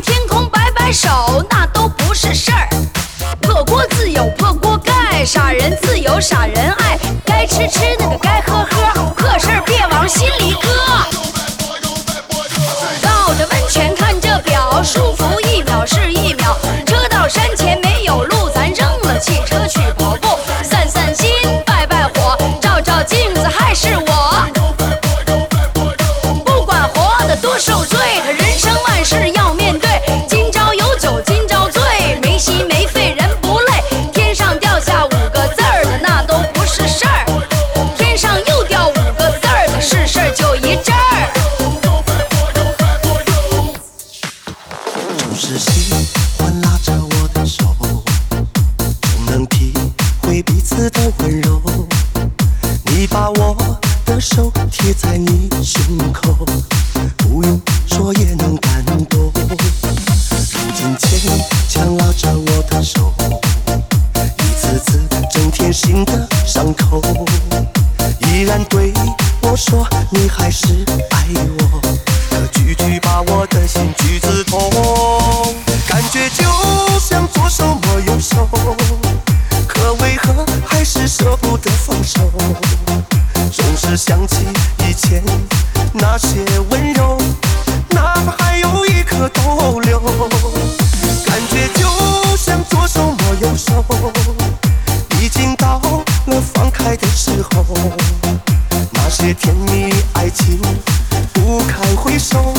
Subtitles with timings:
[0.00, 2.68] 天空摆摆手，那都不是事儿。
[3.42, 10.89] 破锅自有破锅盖，傻人自有傻人爱，该吃吃那个该喝喝，破事儿别往心里搁。
[45.50, 45.92] 是喜
[46.38, 47.74] 欢拉着我的手，
[49.02, 49.72] 总能体
[50.22, 51.60] 会彼此的温柔。
[52.84, 53.56] 你把我
[54.04, 56.46] 的手贴在你胸口，
[57.16, 59.32] 不用说也能感动。
[59.34, 61.18] 如今牵
[61.68, 63.12] 强拉着我的手，
[64.38, 65.00] 一次次
[65.32, 67.02] 增添新的伤口，
[68.20, 68.92] 依然对
[69.42, 70.84] 我说你还是
[86.50, 87.18] 的温柔，
[87.90, 89.98] 哪怕还有一刻逗留，
[91.26, 91.88] 感觉就
[92.36, 93.84] 像左手摸右手，
[95.20, 95.80] 已经到
[96.26, 97.64] 了放开的时候。
[98.92, 100.60] 那些甜蜜爱情
[101.32, 102.54] 不堪回首，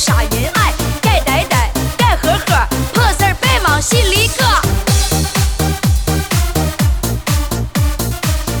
[0.00, 0.72] 人自由杀人爱，
[1.02, 4.44] 该呆呆该呵呵，破事儿别往心里搁。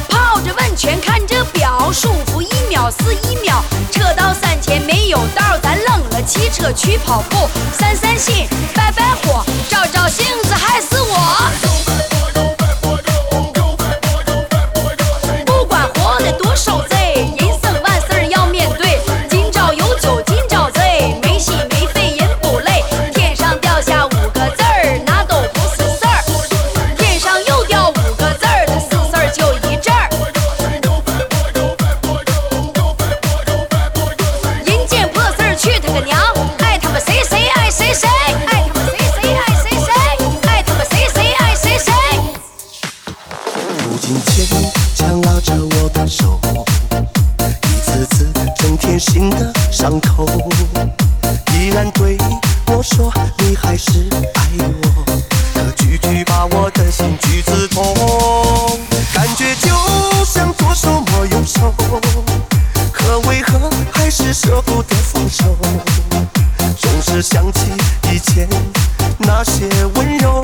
[0.08, 3.64] 泡着温泉看着表，舒服一秒是一秒。
[3.90, 11.89] 车到山前没有道，咱冷了骑车去跑步，散散心，败败火，照照镜子还是我。
[48.80, 50.26] 增添新的伤口，
[51.52, 52.16] 依然对
[52.68, 55.04] 我说你还是爱我，
[55.54, 57.84] 可句句把我的心句刺痛，
[59.12, 61.74] 感觉就像左手摸右手，
[62.90, 65.44] 可为何还是舍不得放手？
[66.78, 67.60] 总是想起
[68.10, 68.48] 以前
[69.18, 70.42] 那些温柔，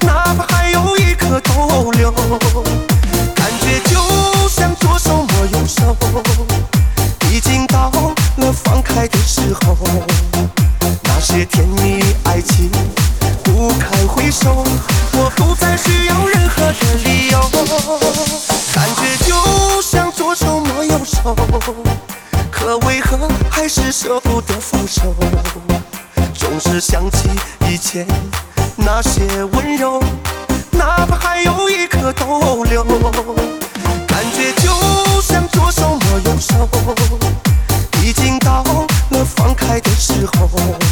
[0.00, 2.14] 哪怕还有一刻逗留，
[8.96, 9.76] 了放开的时候。
[11.02, 12.70] 那些甜蜜爱情
[13.44, 14.64] 不堪回首，
[15.12, 17.38] 我不再需要任何的理由，
[18.72, 21.36] 感觉就像左手摸右手。
[22.50, 25.14] 可为何还是舍不得放手？
[26.34, 27.28] 总是想起
[27.68, 28.06] 以前
[28.76, 30.02] 那些温柔，
[30.70, 32.82] 哪怕还有一颗逗留，
[34.06, 36.68] 感觉就像左手摸右手
[40.26, 40.48] 好。
[40.48, 40.85] 好